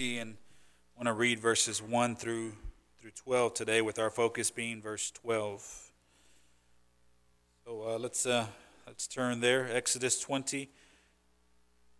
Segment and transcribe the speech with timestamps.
[0.00, 0.36] and
[0.96, 2.52] want to read verses 1 through
[2.98, 5.92] through 12 today with our focus being verse 12
[7.66, 8.46] so uh, let's uh,
[8.86, 9.68] let's turn there.
[9.70, 10.70] Exodus 20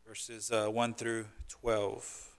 [0.08, 2.30] verses uh, 1 through 12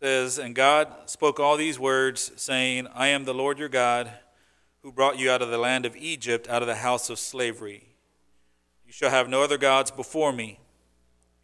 [0.00, 4.10] it says and god spoke all these words saying i am the lord your god
[4.80, 7.84] who brought you out of the land of egypt out of the house of slavery.
[8.86, 10.58] You shall have no other gods before me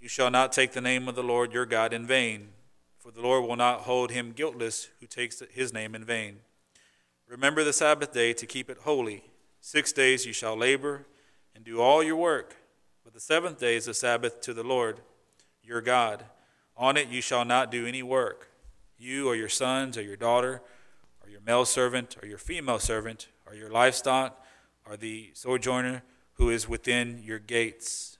[0.00, 2.50] You shall not take the name of the Lord your God in vain,
[2.98, 6.38] for the Lord will not hold him guiltless who takes his name in vain.
[7.26, 9.24] Remember the Sabbath day to keep it holy.
[9.60, 11.04] Six days you shall labor
[11.52, 12.54] and do all your work,
[13.02, 15.00] but the seventh day is a Sabbath to the Lord
[15.64, 16.24] your God.
[16.76, 18.50] On it you shall not do any work,
[18.96, 20.62] you or your sons or your daughter,
[21.24, 24.40] or your male servant or your female servant, or your livestock,
[24.86, 28.17] or the sojourner who is within your gates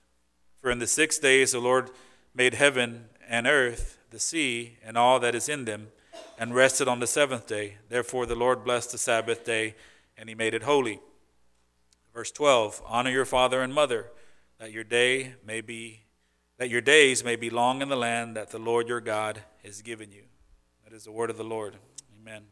[0.61, 1.91] for in the six days the Lord
[2.33, 5.89] made heaven and earth, the sea, and all that is in them,
[6.37, 7.77] and rested on the seventh day.
[7.89, 9.75] Therefore the Lord blessed the Sabbath day,
[10.17, 10.99] and he made it holy.
[12.13, 14.07] Verse 12 Honor your father and mother,
[14.59, 16.01] that your day may be
[16.57, 19.81] that your days may be long in the land that the Lord your God has
[19.81, 20.23] given you.
[20.83, 21.77] That is the word of the Lord.
[22.21, 22.43] Amen.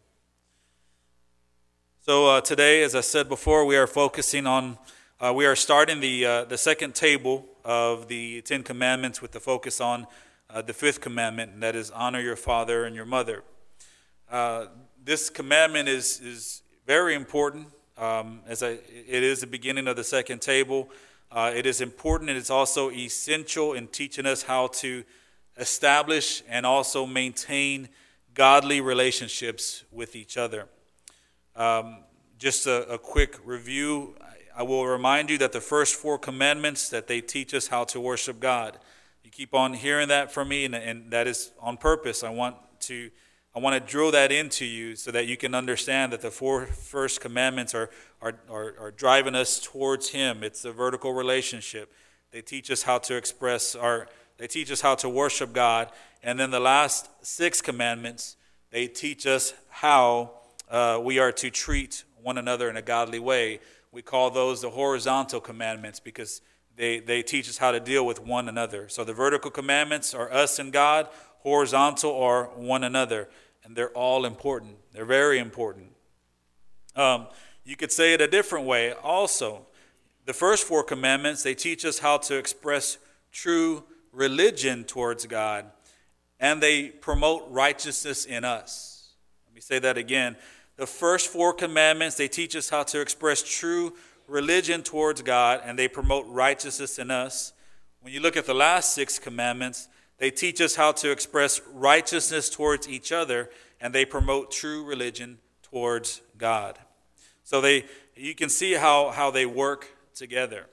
[1.99, 4.77] So uh, today, as I said before, we are focusing on,
[5.19, 9.39] uh, we are starting the, uh, the second table of the Ten Commandments with the
[9.39, 10.05] focus on
[10.49, 13.43] uh, the fifth commandment, and that is honor your father and your mother.
[14.29, 14.67] Uh,
[15.03, 17.67] this commandment is, is very important.
[17.97, 18.77] Um, as I,
[19.07, 20.87] it is the beginning of the second table.
[21.31, 25.03] Uh, it is important and it's also essential in teaching us how to
[25.57, 27.89] establish and also maintain
[28.35, 30.67] godly relationships with each other.
[31.55, 32.03] Um,
[32.37, 34.15] just a, a, quick review
[34.57, 37.99] I will remind you that the first four commandments that they teach us how to
[37.99, 38.79] worship God.
[39.23, 42.23] You keep on hearing that from me, and, and that is on purpose.
[42.23, 43.11] I want to
[43.55, 46.65] I want to drill that into you so that you can understand that the four
[46.65, 50.43] first commandments are, are, are, are driving us towards Him.
[50.43, 51.93] It's a vertical relationship.
[52.31, 54.07] They teach us how to express our,
[54.37, 55.91] they teach us how to worship God.
[56.23, 58.37] And then the last six commandments,
[58.71, 60.31] they teach us how
[60.69, 63.59] uh, we are to treat one another in a godly way.
[63.91, 66.41] We call those the horizontal commandments because
[66.75, 68.87] they, they teach us how to deal with one another.
[68.89, 71.07] So the vertical commandments are us and God,
[71.39, 73.29] horizontal are one another.
[73.63, 75.91] And they're all important, they're very important.
[76.95, 77.27] Um,
[77.63, 79.65] you could say it a different way also.
[80.25, 82.97] The first four commandments, they teach us how to express
[83.31, 85.65] true religion towards God,
[86.39, 89.13] and they promote righteousness in us.
[89.45, 90.35] Let me say that again.
[90.77, 93.95] The first four commandments, they teach us how to express true
[94.27, 97.53] religion towards God and they promote righteousness in us.
[98.01, 99.87] When you look at the last six commandments,
[100.19, 103.49] they teach us how to express righteousness towards each other
[103.81, 106.77] and they promote true religion towards God.
[107.43, 107.85] So they
[108.17, 110.65] you can see how, how they work together.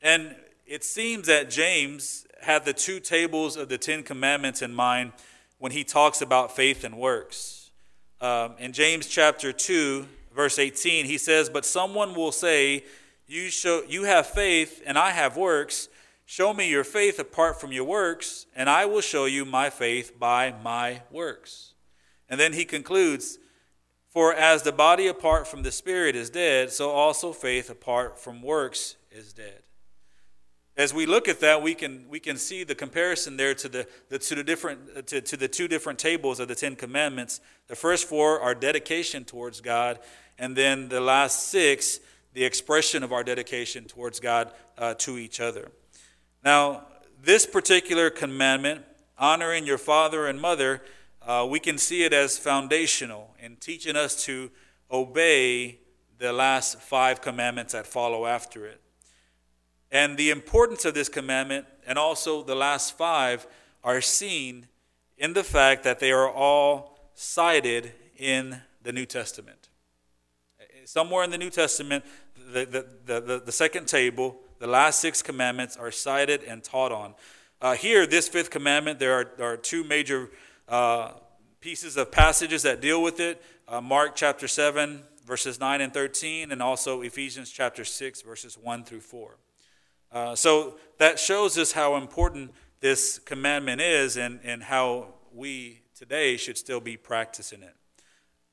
[0.00, 0.36] And
[0.66, 5.12] it seems that James had the two tables of the Ten Commandments in mind
[5.58, 7.55] when he talks about faith and works.
[8.20, 12.84] Um, in James chapter 2, verse 18, he says, But someone will say,
[13.26, 15.88] you, show, you have faith, and I have works.
[16.24, 20.18] Show me your faith apart from your works, and I will show you my faith
[20.18, 21.74] by my works.
[22.28, 23.38] And then he concludes,
[24.08, 28.42] For as the body apart from the spirit is dead, so also faith apart from
[28.42, 29.62] works is dead
[30.76, 33.88] as we look at that, we can, we can see the comparison there to the,
[34.10, 37.40] the, to, the different, to, to the two different tables of the Ten Commandments.
[37.68, 39.98] The first four are dedication towards God,
[40.38, 42.00] and then the last six,
[42.34, 45.70] the expression of our dedication towards God uh, to each other.
[46.44, 46.84] Now,
[47.22, 48.84] this particular commandment,
[49.18, 50.82] honoring your father and mother,
[51.22, 54.50] uh, we can see it as foundational in teaching us to
[54.90, 55.78] obey
[56.18, 58.80] the last five commandments that follow after it.
[59.90, 63.46] And the importance of this commandment and also the last five
[63.84, 64.66] are seen
[65.16, 69.68] in the fact that they are all cited in the New Testament.
[70.84, 72.04] Somewhere in the New Testament,
[72.52, 72.64] the,
[73.04, 77.14] the, the, the, second table, the last six commandments are cited and taught on.
[77.60, 80.30] Uh, here, this fifth commandment, there are, there are two major
[80.68, 81.12] uh,
[81.60, 86.52] pieces of passages that deal with it uh, Mark chapter 7, verses 9 and 13,
[86.52, 89.36] and also Ephesians chapter 6, verses 1 through 4.
[90.12, 96.36] Uh, so that shows us how important this commandment is and, and how we today
[96.36, 97.74] should still be practicing it.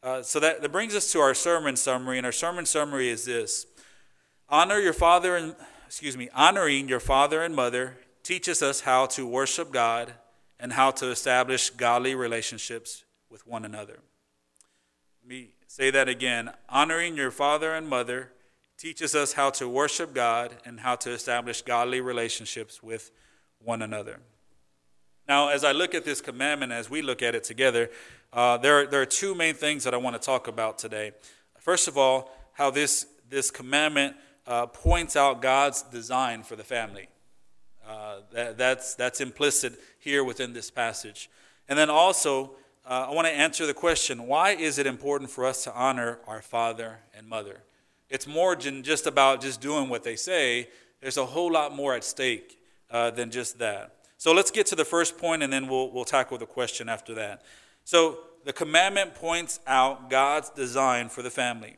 [0.01, 3.25] Uh, so that, that brings us to our sermon summary, and our sermon summary is
[3.25, 3.65] this
[4.49, 5.55] Honor your father and,
[5.85, 10.13] excuse me, honoring your father and mother teaches us how to worship God
[10.59, 13.99] and how to establish godly relationships with one another.
[15.21, 16.51] Let me say that again.
[16.69, 18.31] Honoring your father and mother
[18.77, 23.11] teaches us how to worship God and how to establish godly relationships with
[23.59, 24.19] one another.
[25.27, 27.89] Now, as I look at this commandment, as we look at it together,
[28.33, 31.11] uh, there, are, there are two main things that I want to talk about today.
[31.59, 34.15] First of all, how this, this commandment
[34.45, 37.07] uh, points out God's design for the family.
[37.87, 41.29] Uh, that, that's, that's implicit here within this passage.
[41.69, 42.55] And then also,
[42.85, 46.19] uh, I want to answer the question why is it important for us to honor
[46.27, 47.63] our father and mother?
[48.13, 50.69] It's more than just about just doing what they say,
[51.01, 52.59] there's a whole lot more at stake
[52.91, 53.95] uh, than just that.
[54.19, 57.15] So let's get to the first point and then we'll, we'll tackle the question after
[57.15, 57.41] that.
[57.85, 61.75] So the commandment points out God's design for the family.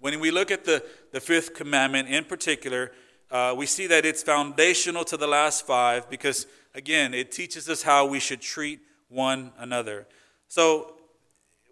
[0.00, 2.90] When we look at the, the fifth commandment in particular,
[3.30, 7.84] uh, we see that it's foundational to the last five because, again, it teaches us
[7.84, 10.08] how we should treat one another.
[10.48, 10.96] So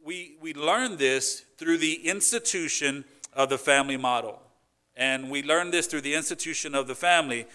[0.04, 4.40] we, we learn this through the institution of the family model.
[4.96, 7.46] And we learn this through the institution of the family.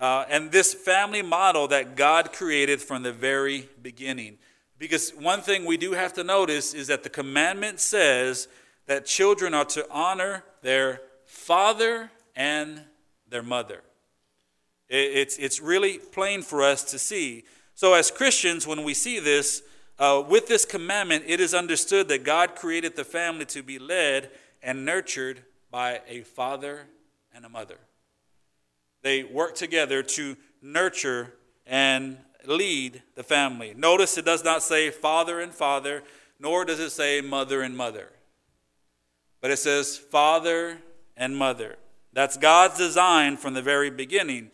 [0.00, 4.38] Uh, and this family model that God created from the very beginning.
[4.78, 8.48] Because one thing we do have to notice is that the commandment says
[8.86, 12.82] that children are to honor their father and
[13.28, 13.82] their mother.
[14.88, 17.44] It's, it's really plain for us to see.
[17.74, 19.62] So, as Christians, when we see this,
[19.98, 24.30] uh, with this commandment, it is understood that God created the family to be led
[24.68, 26.88] and nurtured by a father
[27.32, 27.78] and a mother.
[29.00, 31.32] They work together to nurture
[31.66, 33.72] and lead the family.
[33.74, 36.02] Notice it does not say father and father,
[36.38, 38.10] nor does it say mother and mother,
[39.40, 40.76] but it says father
[41.16, 41.76] and mother.
[42.12, 44.50] That's God's design from the very beginning.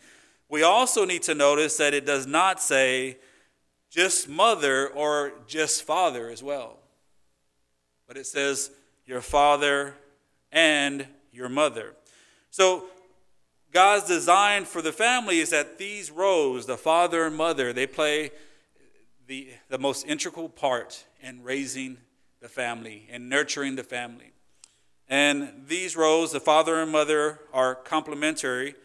[0.47, 3.17] We also need to notice that it does not say
[3.91, 6.77] just mother or just father as well,
[8.07, 8.71] but it says
[9.05, 9.95] your father
[10.55, 11.93] and your mother.
[12.49, 12.85] So,
[13.71, 18.31] God's design for the family is that these roles, the father and mother, they play
[19.27, 21.97] the, the most integral part in raising
[22.39, 24.31] the family and nurturing the family.
[25.09, 28.75] And these roles, the father and mother, are complementary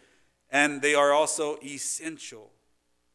[0.50, 2.50] and they are also essential.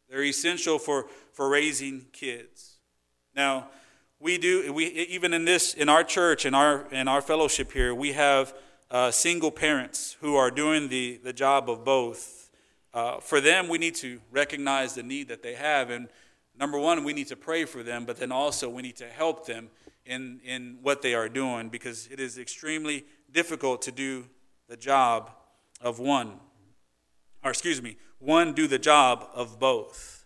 [0.10, 2.78] They're essential for, for raising kids.
[3.36, 3.68] Now,
[4.26, 7.94] we do we even in this in our church in our in our fellowship here
[7.94, 8.56] we have
[8.90, 12.50] uh, single parents who are doing the the job of both
[12.96, 16.10] uh, for them we need to recognize the need that they have and
[16.58, 19.46] number one we need to pray for them but then also we need to help
[19.46, 19.70] them
[20.08, 24.26] in, in what they are doing because it is extremely difficult to do
[24.68, 25.32] the job
[25.82, 26.40] of one.
[27.44, 30.26] Or, excuse me, one do the job of both.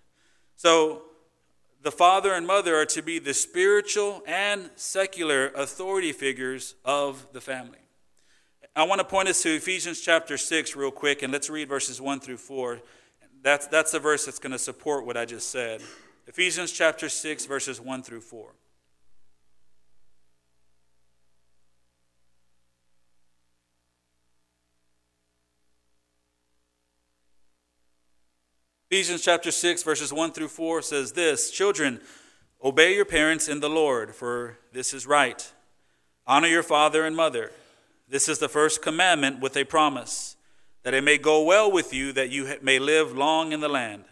[0.55, 1.03] So,
[1.81, 7.41] the father and mother are to be the spiritual and secular authority figures of the
[7.41, 7.77] family.
[8.75, 11.99] I want to point us to Ephesians chapter 6 real quick, and let's read verses
[11.99, 12.79] 1 through 4.
[13.41, 15.81] That's, that's the verse that's going to support what I just said.
[16.27, 18.51] Ephesians chapter 6, verses 1 through 4.
[28.91, 32.01] Ephesians chapter 6, verses 1 through 4 says this Children,
[32.63, 35.53] obey your parents in the Lord, for this is right.
[36.25, 37.51] Honor your father and mother.
[38.07, 40.37] This is the first commandment with a promise,
[40.81, 44.05] that it may go well with you, that you may live long in the land.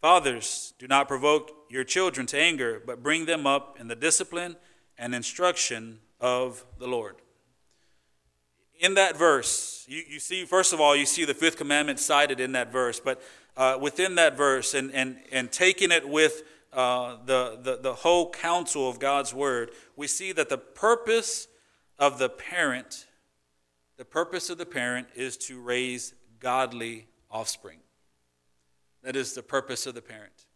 [0.00, 4.54] Fathers, do not provoke your children to anger, but bring them up in the discipline
[4.96, 7.16] and instruction of the Lord.
[8.78, 12.38] In that verse, you, you see, first of all, you see the fifth commandment cited
[12.38, 13.20] in that verse, but
[13.56, 18.30] uh, within that verse and, and, and taking it with uh, the, the, the whole
[18.30, 21.48] counsel of God's word, we see that the purpose
[21.98, 23.06] of the parent,
[23.96, 27.78] the purpose of the parent is to raise godly offspring.
[29.02, 30.46] That is the purpose of the parent.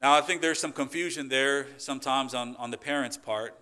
[0.00, 3.58] Now, I think there's some confusion there sometimes on, on the parent's part.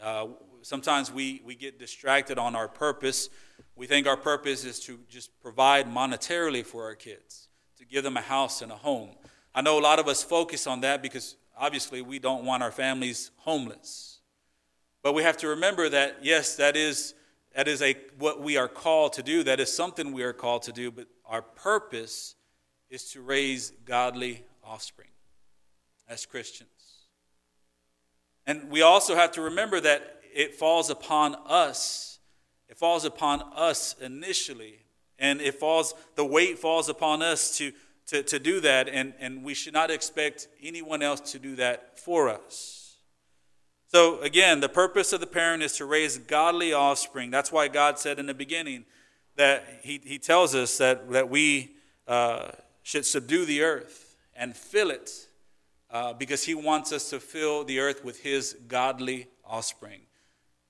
[0.00, 0.28] Uh,
[0.62, 3.28] sometimes we, we get distracted on our purpose.
[3.76, 7.48] We think our purpose is to just provide monetarily for our kids
[7.92, 9.10] give them a house and a home.
[9.54, 12.72] I know a lot of us focus on that because obviously we don't want our
[12.72, 14.20] families homeless.
[15.02, 17.14] But we have to remember that, yes, that is,
[17.54, 19.42] that is a, what we are called to do.
[19.42, 20.90] That is something we are called to do.
[20.90, 22.34] But our purpose
[22.88, 25.08] is to raise godly offspring
[26.08, 26.68] as Christians.
[28.46, 32.20] And we also have to remember that it falls upon us.
[32.68, 34.81] It falls upon us initially.
[35.22, 37.72] And it falls, the weight falls upon us to,
[38.08, 38.88] to, to do that.
[38.88, 42.96] And, and we should not expect anyone else to do that for us.
[43.86, 47.30] So, again, the purpose of the parent is to raise godly offspring.
[47.30, 48.84] That's why God said in the beginning
[49.36, 51.76] that He, he tells us that, that we
[52.06, 52.48] uh,
[52.82, 55.28] should subdue the earth and fill it
[55.90, 60.00] uh, because He wants us to fill the earth with His godly offspring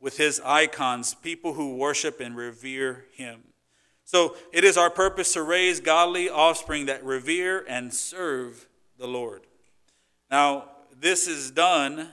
[0.02, 3.40] with his icons, people who worship and revere him.
[4.12, 9.46] So it is our purpose to raise godly offspring that revere and serve the Lord.
[10.30, 10.66] Now,
[11.00, 12.12] this is done.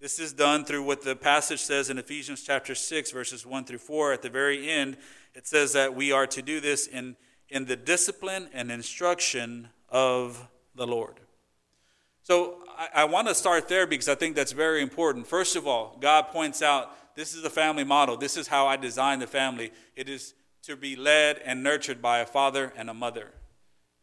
[0.00, 3.78] This is done through what the passage says in Ephesians chapter 6, verses 1 through
[3.78, 4.14] 4.
[4.14, 4.96] At the very end,
[5.32, 7.14] it says that we are to do this in,
[7.50, 11.20] in the discipline and instruction of the Lord.
[12.24, 15.28] So I, I want to start there because I think that's very important.
[15.28, 18.16] First of all, God points out this is the family model.
[18.16, 19.70] This is how I designed the family.
[19.94, 20.34] It is
[20.66, 23.30] to be led and nurtured by a father and a mother.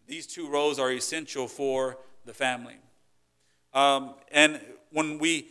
[0.07, 2.77] These two roles are essential for the family.
[3.73, 5.49] Um, and when we,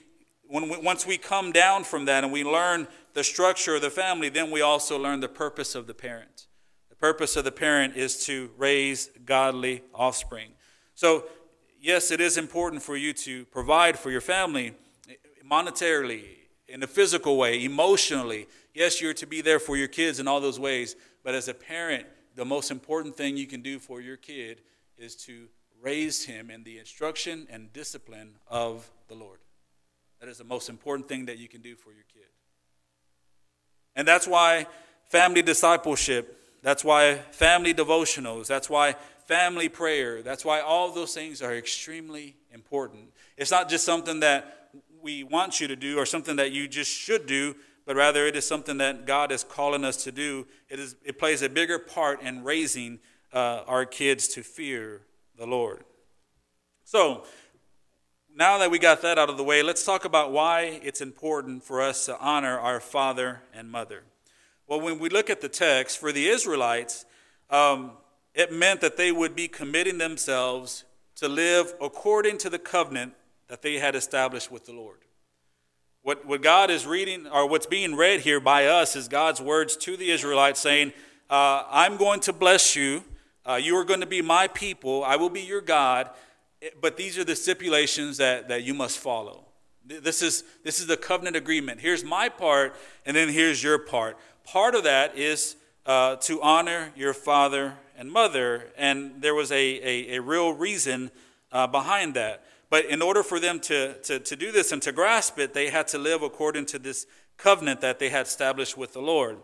[0.49, 3.90] when we, once we come down from that and we learn the structure of the
[3.90, 6.47] family, then we also learn the purpose of the parent.
[6.88, 10.52] The purpose of the parent is to raise godly offspring.
[10.95, 11.25] So
[11.78, 14.75] yes, it is important for you to provide for your family
[15.45, 16.25] monetarily,
[16.69, 18.47] in a physical way, emotionally.
[18.75, 21.55] Yes, you're to be there for your kids in all those ways, but as a
[21.55, 24.62] parent, the most important thing you can do for your kid
[24.97, 25.49] is to
[25.81, 29.41] raise him in the instruction and discipline of the Lord.
[30.21, 32.29] That is the most important thing that you can do for your kid.
[33.95, 34.67] And that's why
[35.05, 40.23] family discipleship, that's why family devotionals, that's why family prayer.
[40.23, 43.12] That's why all those things are extremely important.
[43.37, 44.71] It's not just something that
[45.02, 48.37] we want you to do or something that you just should do, but rather it
[48.37, 50.47] is something that God is calling us to do.
[50.69, 53.01] It, is, it plays a bigger part in raising
[53.33, 55.03] uh, our kids to fear
[55.37, 55.85] the Lord.
[56.85, 57.25] So,
[58.35, 61.62] now that we got that out of the way, let's talk about why it's important
[61.62, 64.05] for us to honor our father and mother.
[64.67, 67.05] Well, when we look at the text, for the Israelites,
[67.51, 67.93] um,
[68.35, 70.85] it meant that they would be committing themselves
[71.17, 73.12] to live according to the covenant
[73.49, 74.99] that they had established with the Lord.
[76.05, 79.77] What, what God is reading, or what's being read here by us, is God's words
[79.77, 80.93] to the Israelites saying,
[81.31, 83.05] uh, I'm going to bless you.
[83.49, 85.05] Uh, you are going to be my people.
[85.05, 86.11] I will be your God.
[86.81, 89.45] But these are the stipulations that, that you must follow.
[89.85, 91.81] This is, this is the covenant agreement.
[91.81, 92.75] Here's my part,
[93.07, 94.17] and then here's your part.
[94.45, 95.55] Part of that is
[95.87, 101.13] uh, to honor your father and mother, and there was a, a, a real reason
[101.53, 102.45] uh, behind that.
[102.73, 105.69] But in order for them to, to, to do this and to grasp it, they
[105.69, 109.41] had to live according to this covenant that they had established with the Lord.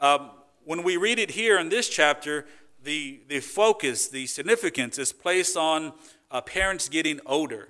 [0.00, 0.32] Um,
[0.64, 2.44] when we read it here in this chapter,
[2.82, 5.92] the, the focus, the significance is placed on
[6.32, 7.68] uh, parents getting older.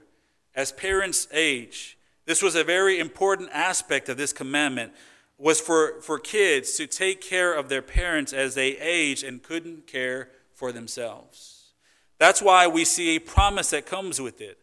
[0.55, 4.95] As parents age, this was a very important aspect of this commandment
[5.37, 9.87] was for, for kids to take care of their parents as they age and couldn't
[9.87, 11.75] care for themselves.
[12.17, 14.57] That's why we see a promise that comes with it.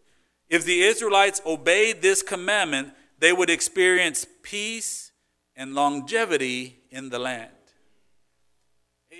[0.53, 5.11] If the Israelites obeyed this commandment, they would experience peace
[5.55, 7.49] and longevity in the land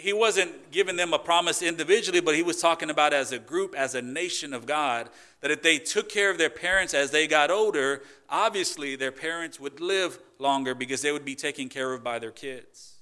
[0.03, 3.75] he wasn't giving them a promise individually, but he was talking about as a group,
[3.75, 5.09] as a nation of God,
[5.41, 9.59] that if they took care of their parents as they got older, obviously their parents
[9.59, 12.95] would live longer because they would be taken care of by their kids.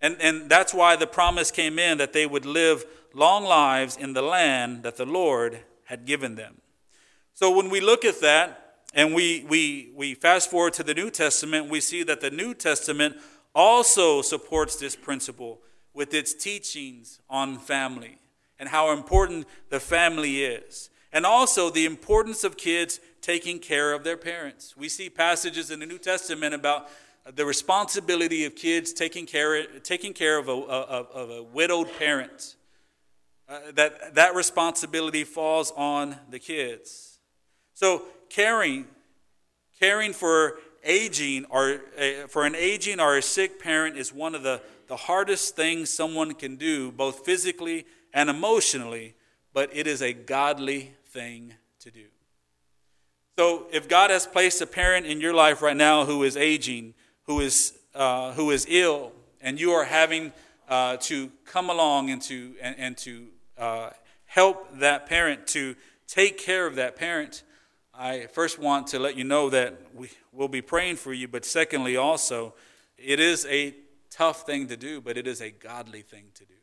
[0.00, 4.12] And, and that's why the promise came in that they would live long lives in
[4.12, 6.60] the land that the Lord had given them.
[7.38, 11.08] So when we look at that and we, we, we fast forward to the New
[11.08, 13.16] Testament, we see that the New Testament
[13.54, 15.60] also supports this principle
[15.94, 18.18] with its teachings on family
[18.58, 20.90] and how important the family is.
[21.12, 24.76] And also the importance of kids taking care of their parents.
[24.76, 26.88] We see passages in the New Testament about
[27.36, 32.56] the responsibility of kids taking care, taking care of, a, of, of a widowed parent.
[33.48, 37.07] Uh, that, that responsibility falls on the kids.
[37.78, 38.86] So caring,
[39.78, 44.42] caring for aging or uh, for an aging or a sick parent is one of
[44.42, 49.14] the the hardest things someone can do, both physically and emotionally,
[49.54, 52.06] but it is a godly thing to do.
[53.38, 56.94] So, if God has placed a parent in your life right now who is aging,
[57.26, 60.32] who is, uh, who is ill, and you are having
[60.68, 63.90] uh, to come along and to, and, and to uh,
[64.24, 65.76] help that parent, to
[66.08, 67.44] take care of that parent,
[68.00, 71.44] I first want to let you know that we will be praying for you, but
[71.44, 72.54] secondly, also,
[72.96, 73.74] it is a
[74.08, 76.54] tough thing to do, but it is a godly thing to do.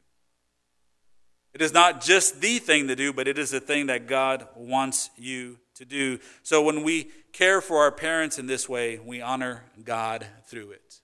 [1.53, 4.47] It is not just the thing to do, but it is the thing that God
[4.55, 6.19] wants you to do.
[6.41, 11.01] So when we care for our parents in this way, we honor God through it.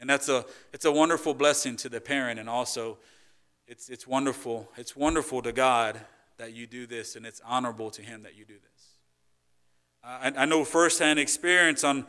[0.00, 2.98] And that's a it's a wonderful blessing to the parent and also
[3.66, 4.70] it's it's wonderful.
[4.76, 6.00] It's wonderful to God
[6.38, 8.88] that you do this and it's honorable to him that you do this.
[10.02, 12.06] I, I know firsthand experience on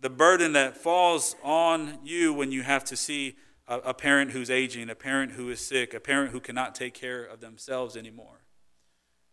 [0.00, 3.36] the burden that falls on you when you have to see
[3.68, 6.94] a, a parent who's aging, a parent who is sick, a parent who cannot take
[6.94, 8.42] care of themselves anymore.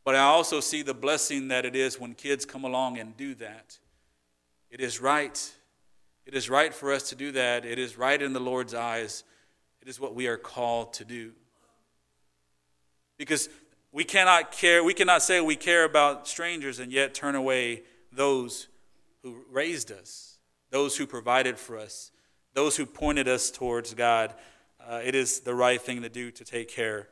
[0.06, 3.36] But I also see the blessing that it is when kids come along and do
[3.36, 3.78] that.
[4.70, 5.54] It is right.
[6.26, 7.66] It is right for us to do that.
[7.66, 9.24] It is right in the Lord's eyes.
[9.82, 11.32] It is what we are called to do.
[13.18, 13.50] Because
[13.94, 18.68] we cannot care, we cannot say we care about strangers and yet turn away those
[19.22, 20.40] who raised us,
[20.72, 22.12] those who provided for us,
[22.56, 24.34] those who pointed us towards God.
[24.86, 27.08] Uh, it is the right thing to do to take care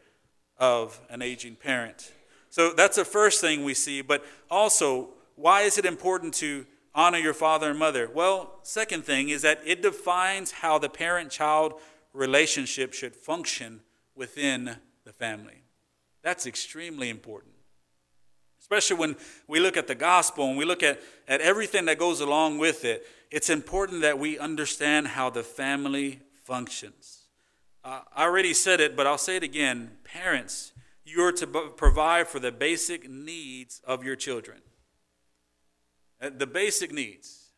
[0.57, 2.11] of an aging parent.
[2.49, 4.01] So that's the first thing we see.
[4.01, 8.09] But also, why is it important to honor your father and mother?
[8.11, 11.75] Well, second thing is that it defines how the parent child
[12.11, 13.81] relationship should function
[14.15, 15.60] within the family.
[16.23, 17.53] That's extremely important.
[18.59, 19.15] Especially when
[19.47, 22.85] we look at the gospel and we look at, at everything that goes along with
[22.85, 27.23] it, it's important that we understand how the family functions.
[27.83, 29.91] Uh, I already said it, but I'll say it again.
[30.03, 30.71] Parents,
[31.03, 34.59] you're to provide for the basic needs of your children.
[36.21, 37.49] Uh, the basic needs,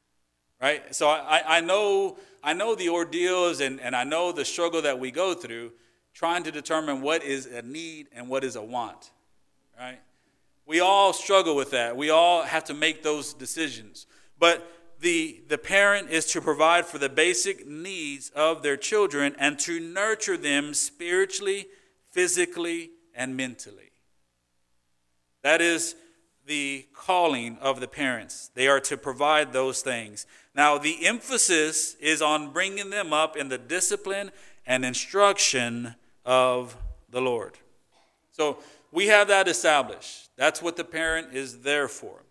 [0.61, 0.95] right?
[0.95, 4.97] So I, I, know, I know the ordeals and, and I know the struggle that
[4.97, 5.73] we go through
[6.13, 9.11] trying to determine what is a need and what is a want,
[9.79, 9.99] right?
[10.65, 11.97] We all struggle with that.
[11.97, 14.05] We all have to make those decisions.
[14.39, 19.59] But the, the parent is to provide for the basic needs of their children and
[19.59, 21.67] to nurture them spiritually,
[22.11, 23.91] physically, and mentally.
[25.41, 25.95] That is
[26.45, 28.49] the calling of the parents.
[28.53, 30.25] They are to provide those things.
[30.55, 34.31] Now, the emphasis is on bringing them up in the discipline
[34.65, 36.75] and instruction of
[37.09, 37.57] the Lord.
[38.31, 38.59] So
[38.91, 40.29] we have that established.
[40.35, 42.23] That's what the parent is there for.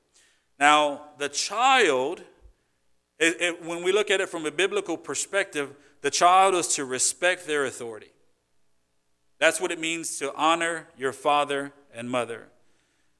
[0.58, 2.22] Now, the child,
[3.18, 6.84] it, it, when we look at it from a biblical perspective, the child is to
[6.84, 8.12] respect their authority.
[9.38, 12.48] That's what it means to honor your father and mother.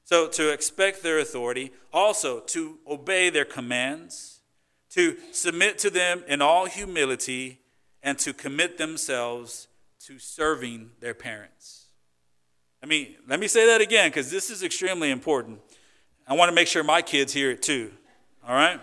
[0.05, 4.39] So, to expect their authority, also to obey their commands,
[4.91, 7.59] to submit to them in all humility,
[8.01, 9.67] and to commit themselves
[10.07, 11.85] to serving their parents.
[12.81, 15.59] I mean, let me say that again because this is extremely important.
[16.27, 17.91] I want to make sure my kids hear it too.
[18.47, 18.81] All right?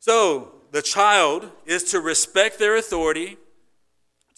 [0.00, 3.38] So, the child is to respect their authority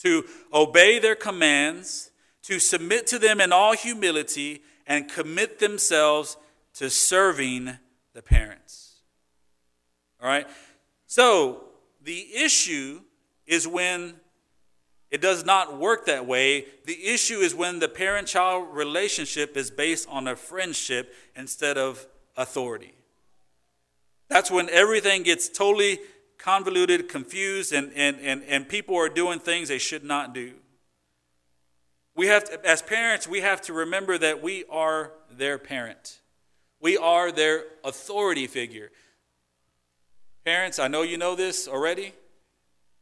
[0.02, 2.10] to obey their commands,
[2.42, 6.36] to submit to them in all humility, and commit themselves
[6.74, 7.78] to serving
[8.14, 9.00] the parents.
[10.22, 10.46] All right?
[11.06, 11.64] So,
[12.02, 13.00] the issue
[13.46, 14.14] is when
[15.10, 16.66] it does not work that way.
[16.84, 22.06] The issue is when the parent child relationship is based on a friendship instead of
[22.36, 22.94] authority.
[24.28, 26.00] That's when everything gets totally
[26.36, 30.52] convoluted, confused, and, and, and, and people are doing things they should not do.
[32.14, 36.20] We have to, as parents, we have to remember that we are their parent.
[36.80, 38.90] We are their authority figure.
[40.44, 42.12] Parents, I know you know this already,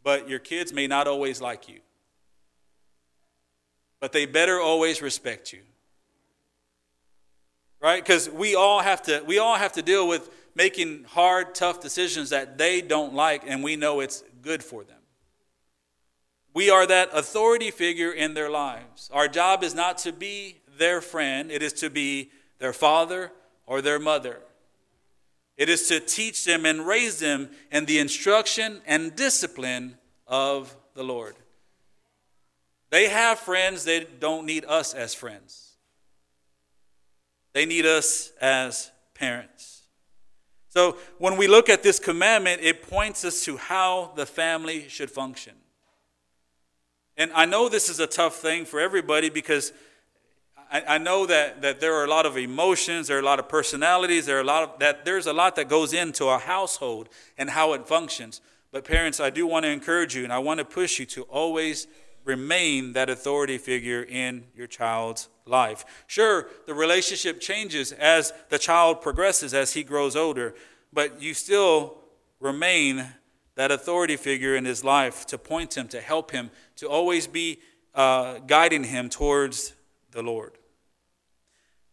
[0.03, 1.81] but your kids may not always like you.
[4.01, 5.61] But they better always respect you.
[7.81, 8.03] Right?
[8.03, 12.31] Because we all have to we all have to deal with making hard, tough decisions
[12.31, 14.97] that they don't like, and we know it's good for them.
[16.55, 19.11] We are that authority figure in their lives.
[19.13, 23.33] Our job is not to be their friend, it is to be their father
[23.67, 24.41] or their mother.
[25.59, 31.03] It is to teach them and raise them in the instruction and discipline of the
[31.03, 31.37] Lord.
[32.91, 35.73] They have friends, they don't need us as friends.
[37.53, 39.85] They need us as parents.
[40.69, 45.11] So when we look at this commandment, it points us to how the family should
[45.11, 45.55] function.
[47.17, 49.73] And I know this is a tough thing for everybody because
[50.71, 53.39] I, I know that, that there are a lot of emotions, there are a lot
[53.39, 56.39] of personalities, there are a lot of that there's a lot that goes into a
[56.39, 58.41] household and how it functions.
[58.71, 61.23] But parents, I do want to encourage you and I want to push you to
[61.23, 61.87] always
[62.27, 65.85] remain that authority figure in your child's life.
[66.07, 70.55] Sure, the relationship changes as the child progresses, as he grows older,
[70.93, 71.97] but you still
[72.41, 73.07] remain
[73.55, 77.59] that authority figure in his life to point him, to help him, to always be
[77.95, 79.73] uh, guiding him towards
[80.11, 80.59] the Lord.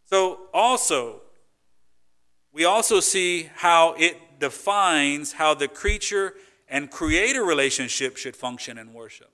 [0.06, 1.22] So, also,
[2.52, 6.34] we also see how it defines how the creature
[6.68, 9.33] and creator relationship should function in worship.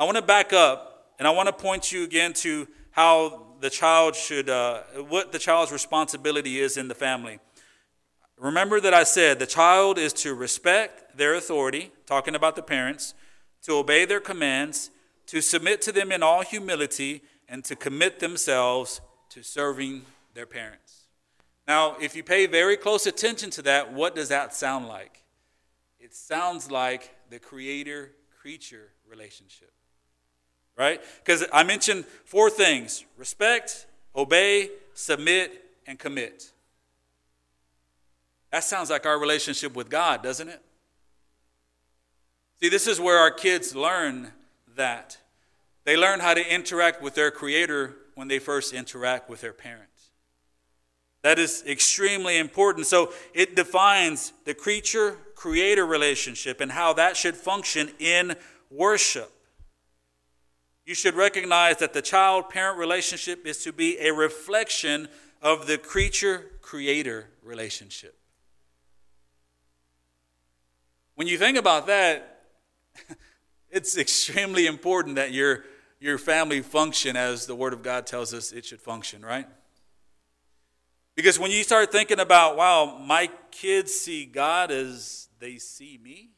[0.00, 3.68] I want to back up and I want to point you again to how the
[3.68, 7.38] child should, uh, what the child's responsibility is in the family.
[8.38, 13.12] Remember that I said the child is to respect their authority, talking about the parents,
[13.64, 14.90] to obey their commands,
[15.26, 21.08] to submit to them in all humility, and to commit themselves to serving their parents.
[21.68, 25.24] Now, if you pay very close attention to that, what does that sound like?
[25.98, 29.70] It sounds like the creator creature relationship,
[30.80, 31.02] right?
[31.22, 36.52] Because I mentioned four things respect, obey, submit, and commit.
[38.50, 40.62] That sounds like our relationship with God, doesn't it?
[42.62, 44.32] See, this is where our kids learn
[44.74, 45.18] that.
[45.84, 50.10] They learn how to interact with their Creator when they first interact with their parents.
[51.20, 52.86] That is extremely important.
[52.86, 58.34] So it defines the creature creator relationship and how that should function in
[58.70, 59.30] worship.
[60.84, 65.08] You should recognize that the child parent relationship is to be a reflection
[65.42, 68.16] of the creature creator relationship.
[71.14, 72.44] When you think about that,
[73.70, 75.64] it's extremely important that your,
[76.00, 79.46] your family function as the Word of God tells us it should function, right?
[81.14, 86.30] Because when you start thinking about, wow, my kids see God as they see me,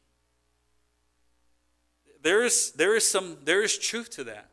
[2.23, 4.49] there is, there is some there is truth to that.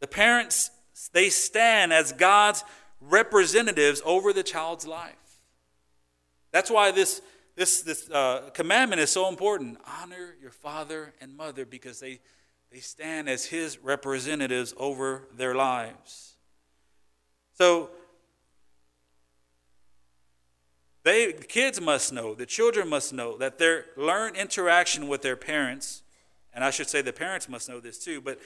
[0.00, 0.70] The parents,
[1.12, 2.64] they stand as God's
[3.00, 5.14] representatives over the child's life.
[6.52, 7.20] That's why this,
[7.56, 9.78] this, this uh, commandment is so important.
[10.00, 12.20] Honor your father and mother because they,
[12.70, 16.36] they stand as his representatives over their lives.
[17.54, 17.90] So,
[21.08, 25.36] they, the kids must know, the children must know that their learned interaction with their
[25.36, 26.02] parents,
[26.52, 28.38] and I should say the parents must know this too, but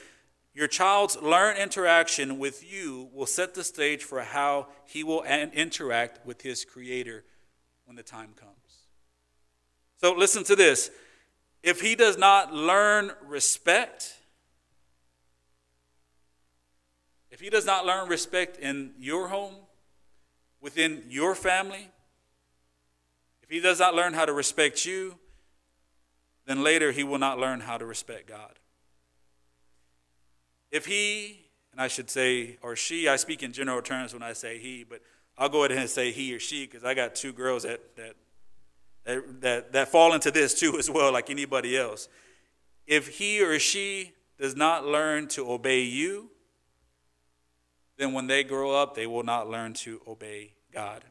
[0.55, 6.25] your child's learned interaction with you will set the stage for how he will interact
[6.25, 7.25] with his creator
[7.85, 8.53] when the time comes.
[10.01, 10.92] So listen to this.
[11.64, 14.14] If he does not learn respect,
[17.33, 19.55] if he does not learn respect in your home,
[20.61, 21.88] within your family,
[23.42, 25.18] if he does not learn how to respect you,
[26.46, 28.59] then later he will not learn how to respect God.
[30.70, 34.33] If he, and I should say, or she, I speak in general terms when I
[34.33, 35.02] say he, but
[35.37, 38.14] I'll go ahead and say he or she because I got two girls that, that,
[39.05, 42.09] that, that, that fall into this too as well, like anybody else.
[42.87, 46.31] If he or she does not learn to obey you,
[47.96, 51.05] then when they grow up, they will not learn to obey God.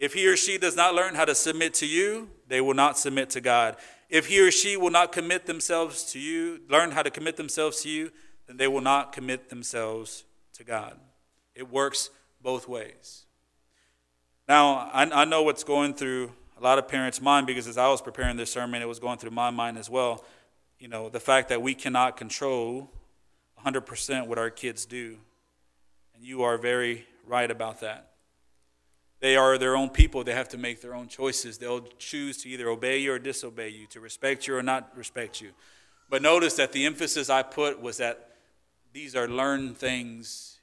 [0.00, 2.98] If he or she does not learn how to submit to you, they will not
[2.98, 3.76] submit to God.
[4.08, 7.82] If he or she will not commit themselves to you, learn how to commit themselves
[7.82, 8.10] to you,
[8.46, 10.98] then they will not commit themselves to God.
[11.54, 12.08] It works
[12.42, 13.26] both ways.
[14.48, 17.88] Now, I, I know what's going through a lot of parents' mind because as I
[17.88, 20.24] was preparing this sermon, it was going through my mind as well.
[20.78, 22.90] You know, the fact that we cannot control
[23.64, 25.18] 100% what our kids do.
[26.14, 28.09] And you are very right about that.
[29.20, 30.24] They are their own people.
[30.24, 31.58] They have to make their own choices.
[31.58, 35.40] They'll choose to either obey you or disobey you, to respect you or not respect
[35.40, 35.50] you.
[36.08, 38.30] But notice that the emphasis I put was that
[38.92, 40.60] these are learned things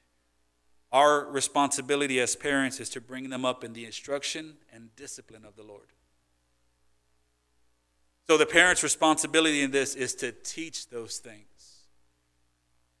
[0.90, 5.54] our responsibility as parents is to bring them up in the instruction and discipline of
[5.54, 5.92] the Lord.
[8.26, 11.84] So, the parent's responsibility in this is to teach those things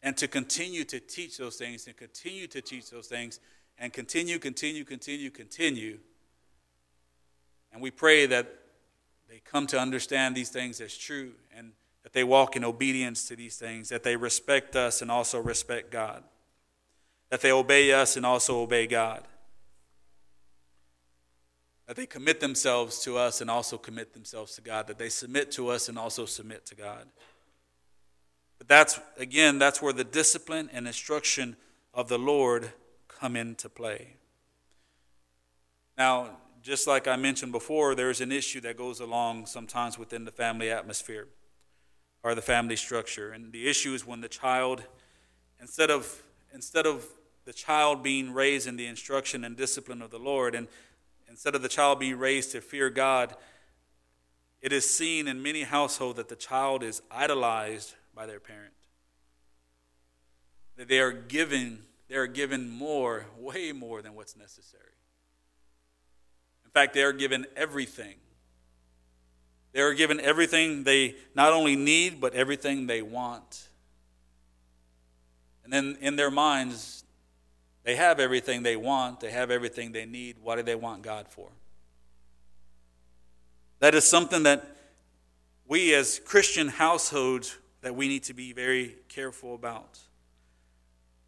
[0.02, 3.40] and to continue to teach those things and continue to teach those things
[3.78, 5.98] and continue, continue, continue, continue.
[7.72, 8.52] And we pray that
[9.28, 13.36] they come to understand these things as true and that they walk in obedience to
[13.36, 16.24] these things, that they respect us and also respect God
[17.30, 19.22] that they obey us and also obey God.
[21.86, 24.86] That they commit themselves to us and also commit themselves to God.
[24.86, 27.06] That they submit to us and also submit to God.
[28.58, 31.56] But that's, again, that's where the discipline and instruction
[31.94, 32.72] of the Lord
[33.18, 34.16] come into play.
[35.96, 40.30] Now, just like I mentioned before, there's an issue that goes along sometimes within the
[40.30, 41.28] family atmosphere
[42.22, 43.30] or the family structure.
[43.32, 44.82] And the issue is when the child,
[45.60, 47.06] instead of, instead of
[47.44, 50.68] the child being raised in the instruction and discipline of the Lord, and
[51.28, 53.34] instead of the child being raised to fear God,
[54.60, 58.74] it is seen in many households that the child is idolized by their parent.
[60.76, 64.82] That they are given, they are given more, way more than what's necessary.
[66.64, 68.16] In fact, they are given everything.
[69.72, 73.68] They are given everything they not only need, but everything they want.
[75.64, 77.04] And then in their minds,
[77.84, 80.36] they have everything they want, they have everything they need.
[80.42, 81.50] What do they want God for?
[83.80, 84.76] That is something that
[85.66, 90.00] we as Christian households that we need to be very careful about.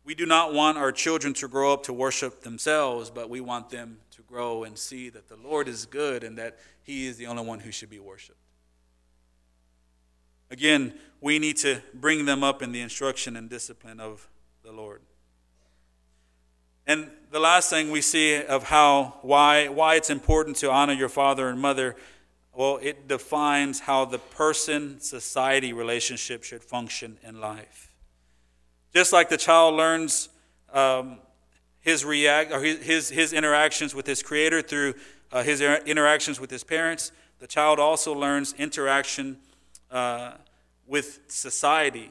[0.04, 3.70] We do not want our children to grow up to worship themselves, but we want
[3.70, 7.26] them to grow and see that the Lord is good and that He is the
[7.26, 8.38] only one who should be worshiped.
[10.50, 14.28] Again, we need to bring them up in the instruction and discipline of
[14.64, 15.00] the Lord.
[16.86, 21.08] And the last thing we see of how why why it's important to honor your
[21.08, 21.94] father and mother,
[22.52, 27.89] well, it defines how the person society relationship should function in life.
[28.92, 30.28] Just like the child learns
[30.72, 31.18] um,
[31.80, 34.94] his react or his his interactions with his creator through
[35.32, 39.38] uh, his interactions with his parents, the child also learns interaction
[39.90, 40.32] uh,
[40.86, 42.10] with society.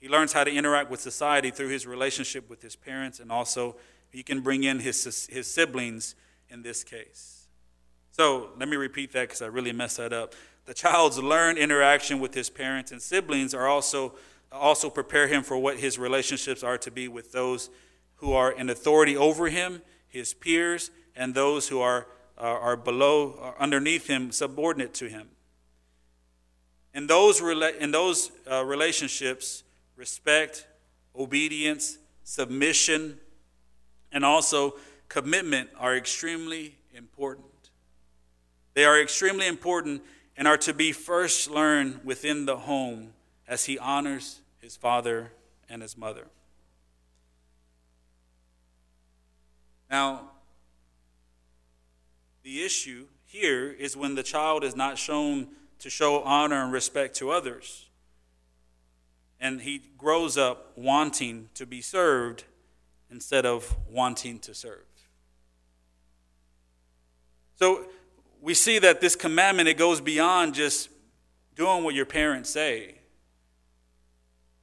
[0.00, 3.76] He learns how to interact with society through his relationship with his parents, and also
[4.10, 6.14] he can bring in his, his siblings
[6.48, 7.48] in this case.
[8.12, 10.34] So let me repeat that because I really messed that up.
[10.66, 14.14] The child's learned interaction with his parents and siblings are also
[14.52, 17.70] also prepare him for what his relationships are to be with those
[18.16, 23.38] who are in authority over him, his peers, and those who are, are, are below,
[23.40, 25.28] are underneath him, subordinate to him.
[26.92, 29.62] In those, in those uh, relationships,
[29.96, 30.66] respect,
[31.16, 33.18] obedience, submission,
[34.12, 34.74] and also
[35.08, 37.46] commitment are extremely important.
[38.74, 40.02] They are extremely important
[40.36, 43.12] and are to be first learned within the home
[43.50, 45.32] as he honors his father
[45.68, 46.28] and his mother.
[49.90, 50.30] Now,
[52.44, 55.48] the issue here is when the child is not shown
[55.80, 57.86] to show honor and respect to others.
[59.40, 62.44] And he grows up wanting to be served
[63.10, 64.84] instead of wanting to serve.
[67.56, 67.86] So
[68.40, 70.88] we see that this commandment it goes beyond just
[71.56, 72.99] doing what your parents say.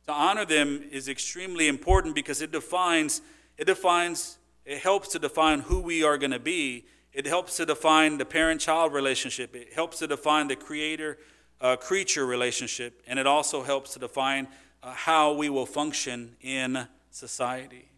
[0.07, 3.21] To honor them is extremely important because it defines
[3.57, 6.85] it defines it helps to define who we are going to be
[7.17, 9.55] it helps to define the parent child relationship.
[9.55, 11.17] It helps to define the creator
[11.59, 13.01] uh, creature relationship.
[13.07, 14.47] And it also helps to define
[14.83, 17.89] uh, how we will function in society.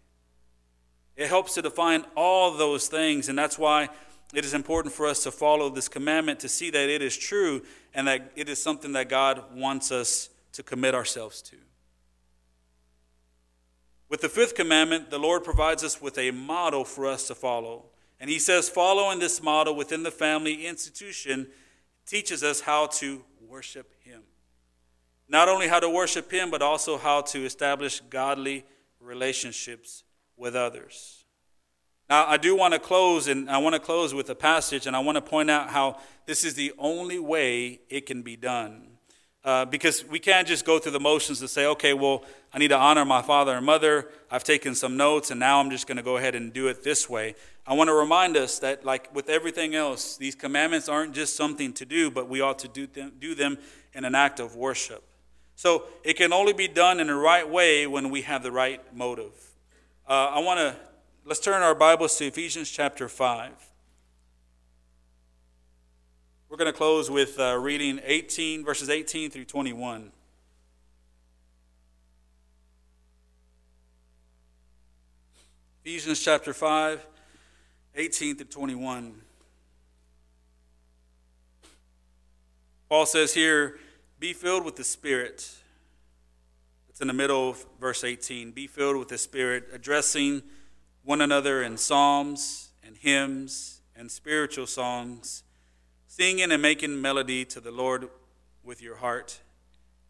[1.17, 3.27] It helps to define all those things.
[3.27, 3.89] And that's why
[4.33, 7.61] it is important for us to follow this commandment to see that it is true
[7.93, 11.57] and that it is something that God wants us to commit ourselves to.
[14.09, 17.85] With the fifth commandment, the Lord provides us with a model for us to follow.
[18.19, 21.47] And he says, following this model within the family institution
[22.07, 24.23] teaches us how to worship him.
[25.27, 28.65] Not only how to worship him, but also how to establish godly
[28.99, 30.03] relationships
[30.35, 31.23] with others.
[32.09, 34.95] Now, I do want to close, and I want to close with a passage, and
[34.95, 38.97] I want to point out how this is the only way it can be done.
[39.45, 42.67] Uh, because we can't just go through the motions and say, okay, well, I need
[42.69, 44.09] to honor my father and mother.
[44.29, 46.83] I've taken some notes, and now I'm just going to go ahead and do it
[46.83, 47.35] this way.
[47.65, 51.71] I want to remind us that, like with everything else, these commandments aren't just something
[51.73, 53.57] to do, but we ought to do them, do them
[53.93, 55.03] in an act of worship.
[55.55, 58.81] So it can only be done in the right way when we have the right
[58.95, 59.33] motive.
[60.07, 60.75] Uh, I want to,
[61.25, 63.68] let's turn our Bibles to Ephesians chapter 5.
[66.49, 70.11] We're going to close with uh, reading 18, verses 18 through 21.
[75.85, 77.05] Ephesians chapter 5,
[77.93, 79.13] 18 through 21.
[82.89, 83.77] Paul says here,
[84.19, 85.47] be filled with the Spirit.
[86.89, 88.53] It's in the middle of verse 18.
[88.53, 90.41] Be filled with the Spirit, addressing
[91.03, 95.43] one another in psalms and hymns and spiritual songs
[96.09, 98.09] singing and making melody to the Lord
[98.63, 99.39] with your heart,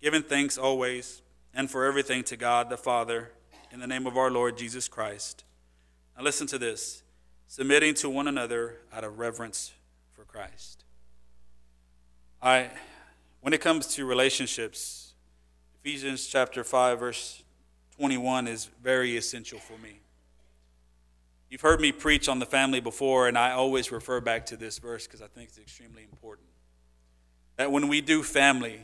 [0.01, 1.21] giving thanks always
[1.53, 3.31] and for everything to God the Father
[3.69, 5.43] in the name of our Lord Jesus Christ.
[6.17, 7.03] Now, listen to this
[7.47, 9.73] submitting to one another out of reverence
[10.13, 10.85] for Christ.
[12.41, 12.69] I,
[13.41, 15.13] when it comes to relationships,
[15.83, 17.43] Ephesians chapter 5, verse
[17.97, 19.99] 21 is very essential for me.
[21.49, 24.77] You've heard me preach on the family before, and I always refer back to this
[24.77, 26.47] verse because I think it's extremely important.
[27.55, 28.81] That when we do family,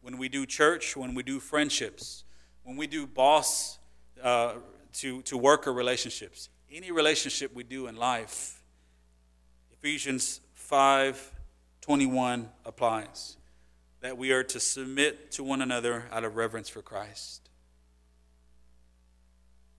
[0.00, 2.22] when we do church, when we do friendships,
[2.62, 3.78] when we do boss
[4.22, 4.54] uh,
[4.94, 8.62] to, to worker relationships, any relationship we do in life,
[9.72, 11.32] Ephesians 5
[11.80, 13.36] 21 applies.
[14.00, 17.50] That we are to submit to one another out of reverence for Christ.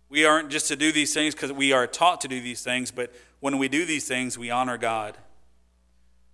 [0.09, 2.91] We aren't just to do these things because we are taught to do these things,
[2.91, 5.17] but when we do these things, we honor God.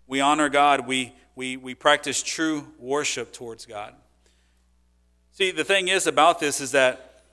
[0.08, 0.88] We honor God.
[0.88, 3.94] We, we, we practice true worship towards God.
[5.32, 7.24] See, the thing is about this is that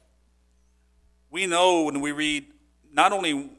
[1.30, 2.46] we know when we read
[2.92, 3.50] not only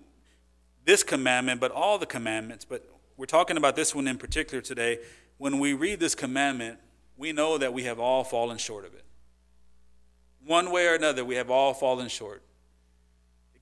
[0.86, 2.88] this commandment, but all the commandments, but
[3.18, 5.00] we're talking about this one in particular today.
[5.38, 6.80] When we read this commandment,
[7.18, 9.04] we know that we have all fallen short of it.
[10.46, 12.42] One way or another, we have all fallen short.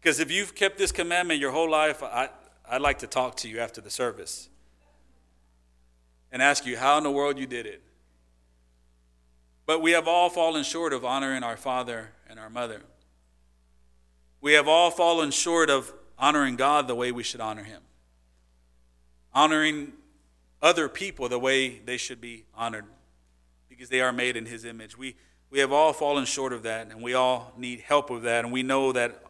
[0.08, 2.30] Because if you've kept this commandment your whole life, I,
[2.66, 4.48] I'd like to talk to you after the service
[6.32, 7.82] and ask you how in the world you did it.
[9.66, 12.84] But we have all fallen short of honoring our father and our mother.
[14.40, 17.82] We have all fallen short of honoring God the way we should honor him,
[19.34, 19.92] honoring
[20.62, 22.86] other people the way they should be honored
[23.68, 24.98] because they are made in his image.
[24.98, 25.18] We,
[25.50, 28.54] we have all fallen short of that, and we all need help with that, and
[28.54, 29.22] we know that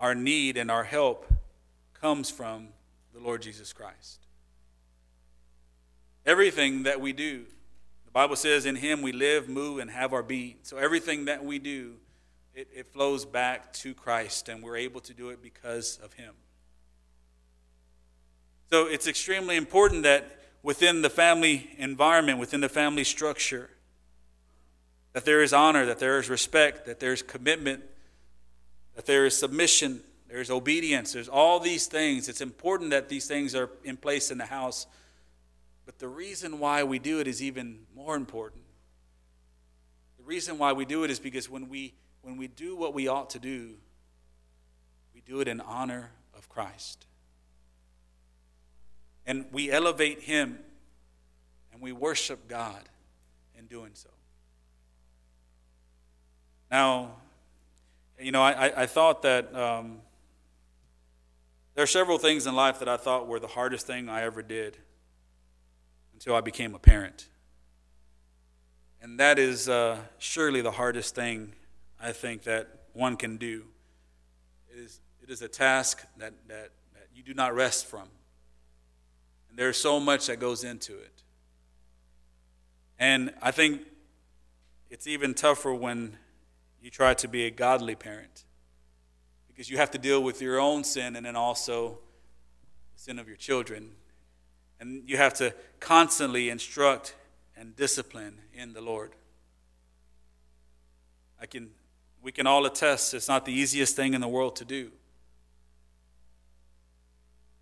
[0.00, 1.30] our need and our help
[1.92, 2.68] comes from
[3.12, 4.20] the Lord Jesus Christ.
[6.24, 7.44] Everything that we do,
[8.04, 10.56] the Bible says, in Him we live, move, and have our being.
[10.62, 11.94] So everything that we do,
[12.54, 16.34] it, it flows back to Christ, and we're able to do it because of Him.
[18.70, 23.70] So it's extremely important that within the family environment, within the family structure,
[25.12, 27.82] that there is honor, that there is respect, that there is commitment,
[29.06, 32.28] there is submission, there's obedience, there's all these things.
[32.28, 34.86] It's important that these things are in place in the house.
[35.86, 38.62] But the reason why we do it is even more important.
[40.18, 43.08] The reason why we do it is because when we when we do what we
[43.08, 43.76] ought to do,
[45.14, 47.06] we do it in honor of Christ.
[49.26, 50.58] And we elevate him
[51.72, 52.88] and we worship God
[53.58, 54.10] in doing so.
[56.70, 57.12] Now,
[58.20, 60.00] you know, I, I thought that um,
[61.74, 64.42] there are several things in life that I thought were the hardest thing I ever
[64.42, 64.76] did
[66.12, 67.28] until I became a parent.
[69.02, 71.54] And that is uh, surely the hardest thing
[71.98, 73.64] I think that one can do.
[74.70, 78.08] It is, it is a task that, that, that you do not rest from.
[79.48, 81.22] And there's so much that goes into it.
[82.98, 83.80] And I think
[84.90, 86.18] it's even tougher when
[86.80, 88.44] you try to be a godly parent
[89.48, 91.98] because you have to deal with your own sin and then also
[92.94, 93.90] the sin of your children.
[94.80, 97.14] And you have to constantly instruct
[97.56, 99.12] and discipline in the Lord.
[101.40, 101.70] I can,
[102.22, 104.90] we can all attest it's not the easiest thing in the world to do.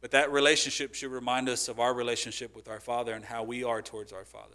[0.01, 3.65] But that relationship should remind us of our relationship with our Father and how we
[3.65, 4.55] are towards our Father.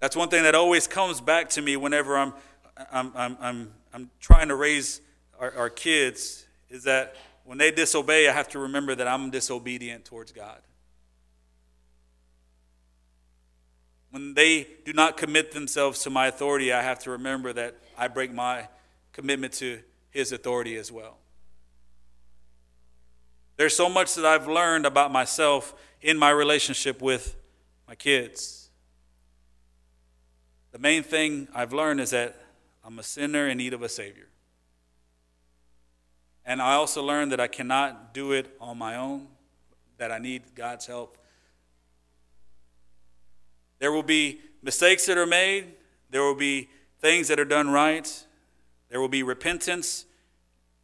[0.00, 2.32] That's one thing that always comes back to me whenever I'm
[2.92, 5.00] I'm, I'm, I'm, I'm trying to raise
[5.38, 10.04] our, our kids is that when they disobey, I have to remember that I'm disobedient
[10.04, 10.58] towards God.
[14.10, 18.08] When they do not commit themselves to my authority, I have to remember that I
[18.08, 18.68] break my
[19.12, 21.18] commitment to His authority as well.
[23.56, 27.36] There's so much that I've learned about myself in my relationship with
[27.88, 28.68] my kids.
[30.72, 32.36] The main thing I've learned is that
[32.86, 34.28] I'm a sinner in need of a Savior.
[36.44, 39.26] And I also learned that I cannot do it on my own,
[39.98, 41.18] that I need God's help.
[43.80, 45.72] There will be mistakes that are made,
[46.10, 46.68] there will be
[47.00, 48.24] things that are done right,
[48.88, 50.06] there will be repentance,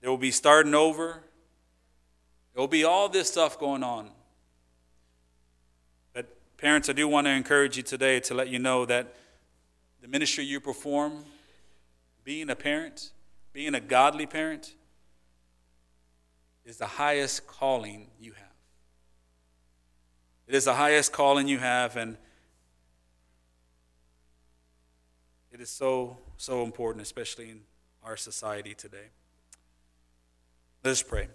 [0.00, 1.22] there will be starting over,
[2.52, 4.10] there will be all this stuff going on.
[6.12, 6.26] But,
[6.56, 9.14] parents, I do want to encourage you today to let you know that
[10.00, 11.24] the ministry you perform,
[12.24, 13.12] being a parent,
[13.52, 14.74] being a godly parent,
[16.64, 18.46] is the highest calling you have.
[20.46, 22.16] It is the highest calling you have, and
[25.50, 27.60] it is so, so important, especially in
[28.02, 29.10] our society today.
[30.84, 31.28] Let us pray.